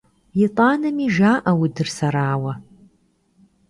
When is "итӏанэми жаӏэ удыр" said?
0.43-1.87